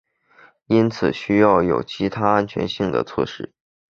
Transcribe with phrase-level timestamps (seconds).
[0.65, 3.53] 因此需要有其他安全性的措施。